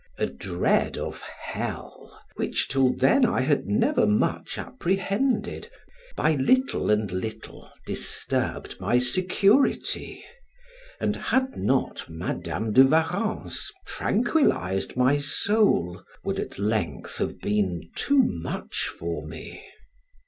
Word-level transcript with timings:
A 0.17 0.25
dread 0.25 0.97
of 0.97 1.21
hell, 1.21 2.19
which 2.35 2.67
till 2.67 2.91
then 2.91 3.23
I 3.23 3.41
had 3.41 3.67
never 3.67 4.07
much 4.07 4.57
apprehended, 4.57 5.69
by 6.15 6.33
little 6.37 6.89
and 6.89 7.11
little 7.11 7.69
disturbed 7.85 8.77
my 8.79 8.97
security, 8.97 10.25
and 10.99 11.15
had 11.15 11.55
not 11.55 12.09
Madam 12.09 12.73
de 12.73 12.83
Warrens 12.83 13.71
tranquillized 13.85 14.97
my 14.97 15.19
soul, 15.19 16.01
would 16.23 16.39
at 16.39 16.57
length 16.57 17.17
have 17.19 17.37
been 17.39 17.87
too 17.95 18.23
much 18.23 18.87
for 18.97 19.23
me. 19.27 19.63